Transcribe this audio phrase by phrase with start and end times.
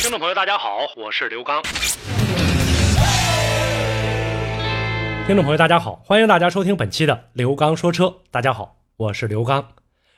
[0.00, 1.60] 听众朋友，大家好，我是刘刚。
[5.26, 8.14] 听众朋友，大家好，欢迎大家收听本期的刘刚说车。
[8.30, 9.70] 大家好，我是刘刚。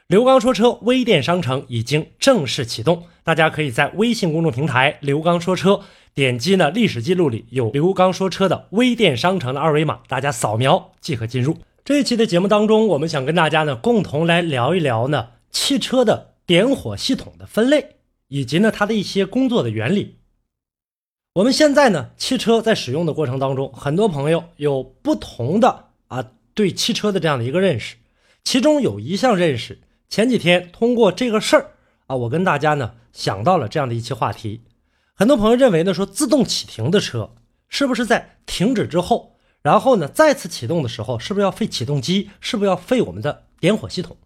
[0.07, 5.81] 刘刚说车微店商城已经正式启动，大家可以在微信公众平台“刘刚说车”
[6.13, 11.57] 点击呢历史记录里有刘刚说车的微店商城的二维码，大家扫描即可进入。
[11.87, 17.97] 这一期的节目当中，我们想跟大家呢共同来聊一聊呢汽车的点火系统的分类。
[18.31, 20.19] 以及呢，它的一些工作的原理。
[21.35, 27.97] 我们现在呢，汽车在使用的过程当中，很多朋友有不同的啊对汽车的这样的一个认识。
[28.45, 31.73] 其中有一项认识，前几天通过这个事儿
[32.07, 34.63] 啊，我跟大家呢想到了这样的一期话题。
[35.15, 37.35] 很多朋友认为呢，说自动启停的车
[37.69, 44.17] 是不是在停止之后，然后呢再次启动的时候，是不是要费启动机，是不是要费我们的点火系统？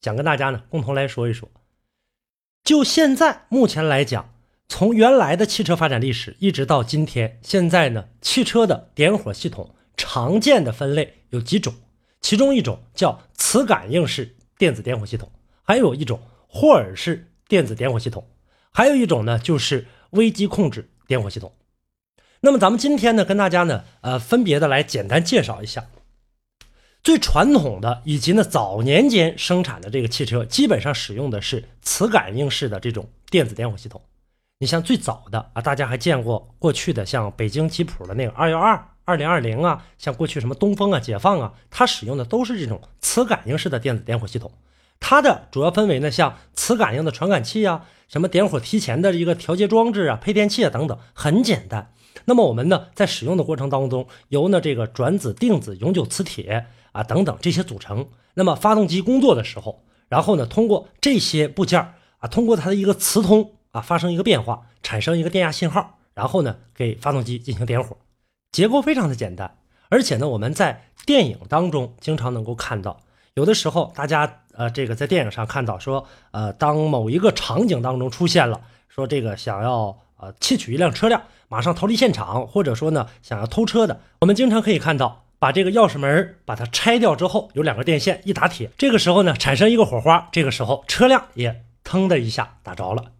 [0.00, 1.48] 想跟大家呢共同来说一说。
[2.66, 4.34] 就现在目前来讲，
[4.68, 11.72] 从原来的汽车发展历史一直到今天，现在呢，汽车的点火系统常见的分类有几种，
[12.20, 15.30] 其中一种叫磁感应式电子点火系统，
[15.62, 18.26] 还有一种霍尔式电子点火系统，
[18.72, 21.52] 还有一种呢就是微机控制点火系统。
[22.40, 25.86] 那么咱们今天呢，跟大家呢，呃，分别的来简单介绍一下。
[27.06, 34.02] 最传统的以及呢早年间生产的这个汽车，基本上使用的是磁感应式的这种电子点火系统。
[34.58, 44.50] 你像最早的啊，大家还见过过去的像北京吉普的那个二幺二、二零二零啊，像过去什么东风啊、解放啊，它使用的都是这种磁感应式的电子点火系统。
[44.98, 51.92] 它的主要分为呢，像磁感应的传感器啊，什么点火提前的一个调节装置啊、配电器啊等等，很简单。
[52.24, 56.66] 那么我们呢，在使用的过程当中，由呢这个转子、定子、永久磁铁。
[56.96, 67.98] 啊，等等这些组成，那么发动机工作的时候，然后呢，通过这些部件啊，通过它的一个磁通啊，发生一个变化，产生一个电压信号，然后呢，给发动机进行点火。
[68.50, 69.58] 结构非常的简单，
[69.90, 73.02] 而且呢，我们在电影当中经常能够看到，
[73.34, 85.22] 有的时候大家呃，这个在电影上看到说，呃，当某一个场景当中出现了，说这个想要呃窃取一辆车辆，马上逃离现场，或者说呢想要偷车的，我们经常可以看到。
[85.38, 93.12] 把这个钥匙门把它拆掉之后，有两个电线一打铁，这个时候呢产生一个火花，这个时候车辆也腾的一下打着了。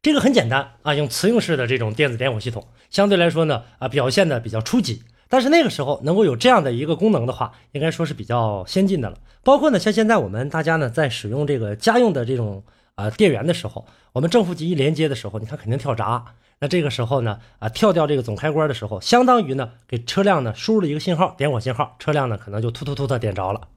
[0.00, 9.18] 这个很简单啊，用磁应式的这种电子点火系统，相对来说呢啊表现的比较初级，但是那个时候能够有这样的一个功能的话，应该说是比较先进的了。
[9.42, 12.62] 包括呢像现在我们大家呢在使用这个家用的这种
[12.96, 16.24] 啊电源的时候，我们正负极一连接的时候，你看肯定跳闸。
[16.58, 23.68] 那这个时候呢，啊，跳掉这个总开关的时候，相当于呢给车辆呢输入了一个信号，点火信号，车辆呢可能就突突突的点着了。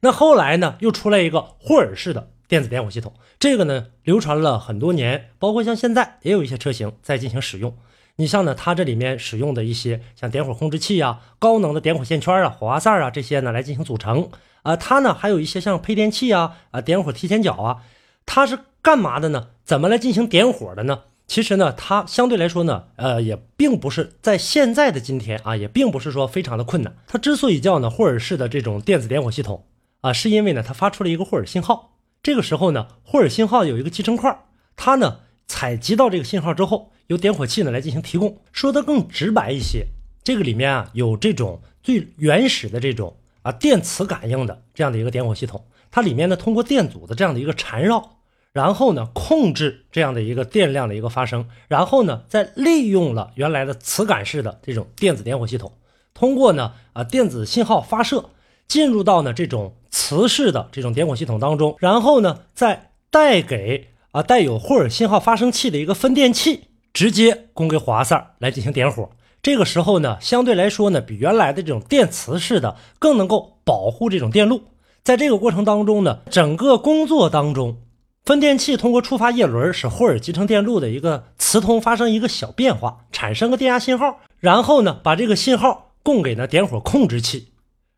[0.00, 7.76] 那后来呢又出来一个霍尔式的电子点火系统，这个呢流传了很多年，包括像现在也有一些车型在进行使用。
[8.16, 14.30] 你像呢它这里面使用的一些像点火控制器啊、高能的点火线圈啊、火花塞啊这些呢来进行组成
[14.62, 17.82] 啊，它呢还有一些像配电器啊、啊点火提前角啊，
[18.26, 19.48] 它是干嘛的呢？
[19.64, 21.02] 怎么来进行点火的呢？
[21.28, 26.94] 其实呢，它相对来说呢，呃，也并不是在现在的今天啊，也并不是说非常的困难。
[27.06, 29.64] 它之所以叫呢霍尔式的这种电子点火系统
[30.02, 31.96] 啊，是因为呢它发出了一个霍尔信号。
[32.22, 34.44] 这个时候呢，霍尔信号有一个集成块，
[34.76, 38.38] 它呢采集到这个信号之后，由点火器呢来进行提供。
[38.52, 39.86] 说的更直白一些，
[40.22, 48.16] 这个里面啊有这种最原始的这种啊电磁感应的这样的一个点火系统，它里面呢通过电阻的这样的一个缠绕。
[48.52, 55.72] 然后呢，控制这样的一个电量的一个发生，然后呢，再利用了原来的磁感式的这种电子点火系统，
[56.12, 58.26] 通过呢啊电子信号发射
[58.68, 69.08] 进入到呢这种磁式的这种点火系统当中，然后呢再带给啊带有霍尔信号发生器的一个分电器，直接供给火花塞来进行点火。
[69.40, 74.64] 这个时候呢，相对来说呢，比原来的这种电磁式的更能够保护这种电路。
[75.04, 77.78] 在这个过程当中呢，整个工作当中。
[78.24, 87.48] 分电器通过触发叶轮，使霍尔集成电路的一个磁通发生一个小变化，产生个电压信号，然后呢，把这个信号供给呢点火控制器，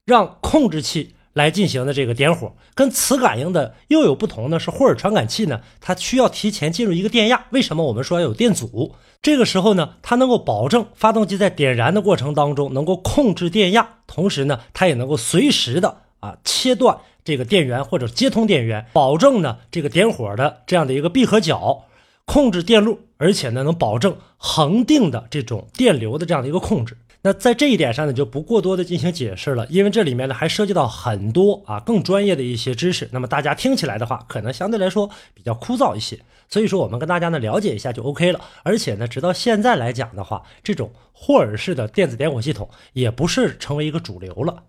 [0.07, 4.59] 让控制器来进行的这个点火，跟磁感应的又有不同呢。
[4.59, 7.45] 是霍尔传感器呢，它需要提前进入一个电压。
[7.51, 8.95] 为什么我们说要有电阻？
[9.21, 21.85] 这个时候呢，它能够保证发动机在点燃的过程当中能够控制电压，同时呢，它也能够随时的啊切断这个电源或者接通电源，保证呢这个点火的这样的一个闭合角。
[22.27, 26.97] 控制电路，而且呢，能保证恒定的这种电流的这样的一个控制。
[27.21, 33.07] 那在这一点上呢，就不过多的进行解释了，因为这里面呢还涉及到很多啊更专业的一些知识。
[33.13, 36.19] 那么大家听起来的话，可能相对来说比较枯燥一些。
[36.49, 38.41] 所以说，我们跟大家呢了解一下就 OK 了。
[38.63, 44.63] 而且呢，直到现在来讲的话，这种霍尔式的电子点火系统也不是成为一个主流了。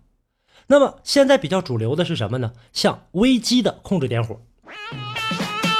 [0.68, 2.50] 那么现在比较主流的是什么呢？
[2.72, 4.36] 像微机的控制点火。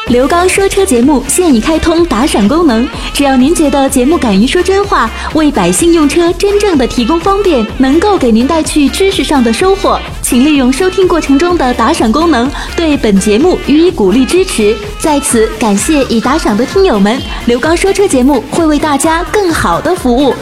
[0.08, 14.76] 刘刚说车节目现已开通打赏功能，只要您觉得节目敢于说真话，为百姓用车真正的提供方便，能够给您带去知识上的收获，请利用收听过程中的打赏功能，对本节目予以鼓励支持。
[15.00, 20.32] 在此感谢已打赏的听友们，刘刚说车节目会为大家更好的服务。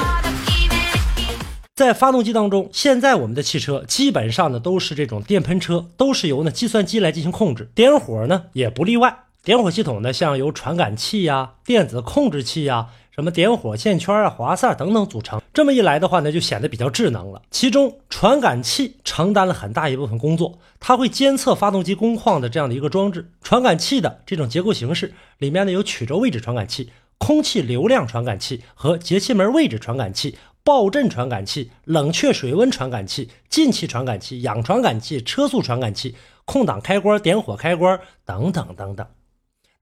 [1.76, 9.24] 在发动机当中，现在我们的汽车基本上呢都是这种电喷车，都是由呢计算机来进行控制，点火呢也不例外。
[9.42, 15.42] 点火系统呢，像由传感器呀、电子控制器呀、什么点火线圈啊、滑塞等等组成。
[15.52, 17.42] 这么一来的话呢，就显得比较智能了。
[17.50, 23.32] 其中，传感器承担了很大一部分工作，它会监测发动机工况的这样的一个装置。
[23.42, 36.16] 传感器的这种结构形式里面呢，有曲轴位置传感器、空气流量传感器和节气门位置传感器、爆震传感器、冷却水温传感器、进气传感器、氧传感器、车速传感器、
[36.46, 39.06] 空挡开关、点火开关等等等等。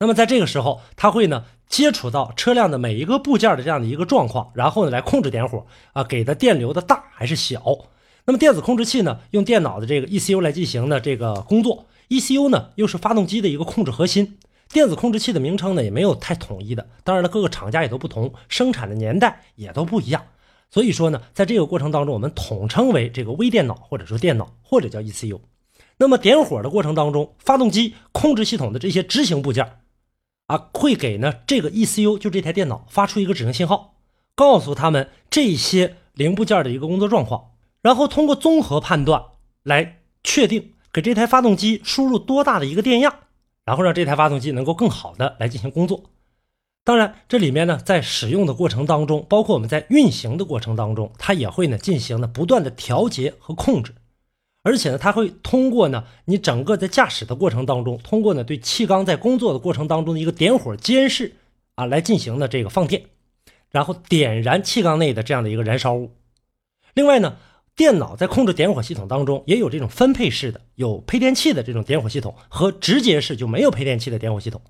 [0.00, 7.62] 那么在这个时候，它会呢接触到车辆的每一个部件的这样的一个状况，然后呢来控制点火啊，给的电流的大还是小。
[8.24, 14.36] 那么电子控制器呢，用电脑的这个 ECU 来进行的这个工作，ECU 呢又是发动机的一个控制核心。
[14.68, 20.24] 电子控制器的名称呢也没有太统一的，当然了，各个厂家也都不同，生产的年代也都不一样。
[20.72, 25.38] 所以说呢，在这个过程当中，我们统称为这个微电脑，或者说电脑，或者叫 ECU。
[25.98, 29.80] 那么点火的过程当中，发动机控制系统的这些执行部件。
[30.46, 33.96] 啊，会给呢这个 ECU 就这台电脑发出一个指令信号，
[34.34, 37.50] 告诉他们这些零部件的一个工作状况，
[37.82, 39.22] 然后通过综合判断
[39.62, 43.14] 来确定给这台发动机输入多大的一个电压，
[43.64, 46.02] 然后让这台发动机能够更好的来进行工作。
[46.84, 53.94] 当然，这里面呢在使用的过程当中，包括我们在运行的过程当中，它也会呢进行呢不断的调节和控制。
[54.64, 61.34] 而且呢，它会通过呢，你整个在驾驶的过程当中，通过呢对气缸在工作的过程当中的一个点火监视
[61.76, 63.04] 啊，来进行的这个放电，
[63.70, 66.10] 然后点燃气缸内的这样的一个燃烧物。
[66.94, 67.36] 另外呢，
[67.76, 74.60] 电脑在控制点火系统当中也有这种分配式的，有配电器的这种点火系统和直接式就没有配电器的点火系统。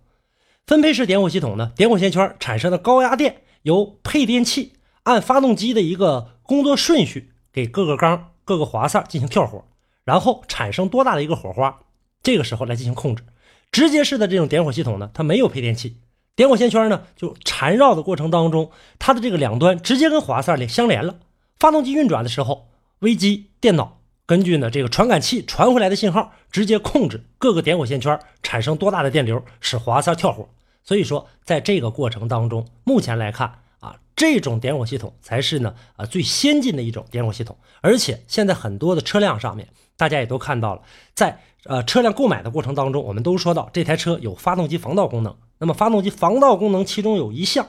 [0.67, 4.73] 分配式点火系统呢，点火线圈产生的高压电由配电器
[5.03, 9.65] 按发动机的一个工作顺序给各个缸、各个滑塞进行跳火。
[10.05, 11.79] 然后产生多大的一个火花，
[12.25, 13.23] 这个时候来进行控制。
[13.71, 15.99] 直接式的这种点火系统呢，它没有配电器，
[16.35, 21.21] 点火线圈呢就缠绕的过程当中，它的这个两端直接跟滑塞连相连了。
[21.59, 22.69] 发动机运转的时候，
[22.99, 30.49] 微机电脑根据呢这个传感器传回来的信号，直接控制各个点火线圈产生多大的电流，使滑塞跳火。
[30.85, 33.97] 所以说，在这个过程当中，目前来看啊。
[34.15, 39.67] 这种点火系统才是呢啊最先进的一种点火系统，而且现在很多的车辆上面，
[39.97, 40.83] 大家也都看到了，
[41.15, 45.35] 在呃车辆购买的过程当中，我们都说到这台车有发动机防盗功能。
[45.59, 47.67] 那么发动机防盗功能其中有一项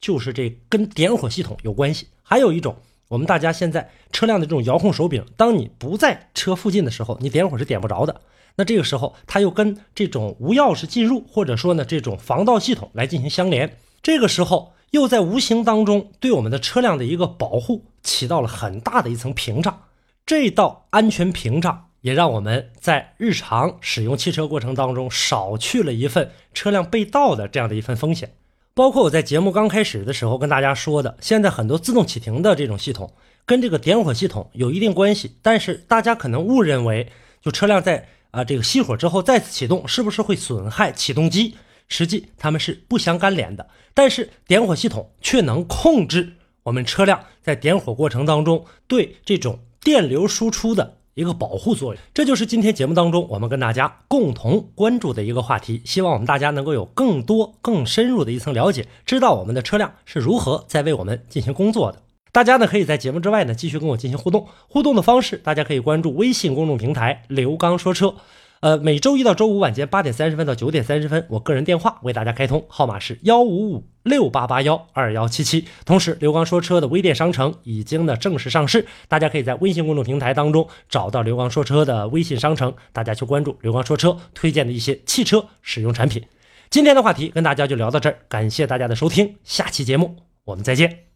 [0.00, 2.76] 就是这跟点火系统有关系，还有一种
[3.08, 8.20] 我们大家现在车辆的这种遥控手柄，当你不在车附近的时候，你点火是点不着的。
[8.56, 14.72] 那这个时候它又跟这种无钥匙进入或者说呢这种防盗系统来进行相连，这个时候。
[14.92, 19.82] 又在无形当中对我们的车辆的一个保护起到了很大的一层屏障，
[20.24, 28.32] 这道安全屏障也让我们在日常使用汽车过程当中少去了一份车辆被盗的这样的一份风险。
[28.78, 33.12] 包括我在节目刚开始的时候跟大家说的，现在很多自动启停的这种系统
[33.44, 37.10] 跟这个点火系统有一定关系，但是大家可能误认为，
[37.42, 41.56] 就车辆在啊这个熄火之后再次启动，是不是会损害启动机？
[41.88, 52.00] 实际它们是不相干联的，但是点火系统却能控制我们车辆在点火过程当中对这种电流输出的一个保护作用。
[52.14, 55.82] 这就是今天节目当中我们跟大家共同关注的一个话题。
[55.84, 62.00] 希望我们大家能够有更多更深入的一层了解，知道我们的车辆是如何在为我们进行工作的。
[62.30, 68.14] 大家呢可以在节目之外呢继续跟我进行互动，互动的方式大家可以关注微信公众平台“刘刚说车”。
[68.60, 75.64] 呃，每周一到周五晚间八点三十分到九点三十分，我个人电话为大家开通，号码是幺五五六八八幺二幺七七。
[75.84, 86.24] 同时，刘刚说车的微店商城已经呢正式上市，大家可以在微信公众平台当中找到刘刚说车的微信商城，大家去关注刘刚说车推荐的一些汽车使用产品。
[86.68, 91.07] 今天的话题跟大家就聊到这儿，感谢大家的收听，下期节目我们再见。